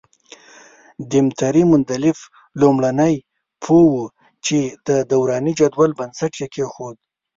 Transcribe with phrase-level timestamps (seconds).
[1.11, 2.19] دیمتري مندلیف
[2.59, 3.15] لومړنی
[3.63, 4.03] پوه وو
[4.45, 6.97] چې د دوراني جدول بنسټ یې کېښود.